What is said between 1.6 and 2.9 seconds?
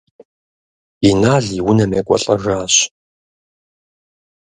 унэм екӏуэлӏэжащ.